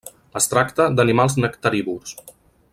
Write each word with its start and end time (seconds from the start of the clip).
Es 0.39 0.47
tracta 0.53 0.87
d'animals 0.99 1.37
nectarívors. 1.45 2.19